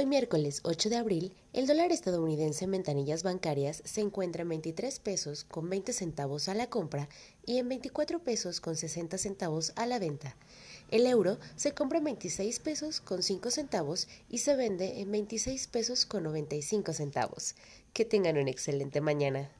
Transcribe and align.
Hoy 0.00 0.06
miércoles 0.06 0.60
8 0.62 0.88
de 0.88 0.96
abril, 0.96 1.34
el 1.52 1.66
dólar 1.66 1.92
estadounidense 1.92 2.64
en 2.64 2.70
ventanillas 2.70 3.22
bancarias 3.22 3.82
se 3.84 4.00
encuentra 4.00 4.40
en 4.40 4.48
23 4.48 4.98
pesos 4.98 5.44
con 5.44 5.68
20 5.68 5.92
centavos 5.92 6.48
a 6.48 6.54
la 6.54 6.70
compra 6.70 7.10
y 7.44 7.58
en 7.58 7.68
24 7.68 8.20
pesos 8.20 8.62
con 8.62 8.76
60 8.76 9.18
centavos 9.18 9.74
a 9.76 9.84
la 9.84 9.98
venta. 9.98 10.36
El 10.90 11.06
euro 11.06 11.36
se 11.54 11.72
compra 11.74 11.98
en 11.98 12.04
26 12.04 12.60
pesos 12.60 13.02
con 13.02 13.22
5 13.22 13.50
centavos 13.50 14.08
y 14.30 14.38
se 14.38 14.56
vende 14.56 15.02
en 15.02 15.10
26 15.10 15.66
pesos 15.66 16.06
con 16.06 16.22
95 16.22 16.94
centavos. 16.94 17.54
Que 17.92 18.06
tengan 18.06 18.38
una 18.38 18.50
excelente 18.50 19.02
mañana. 19.02 19.50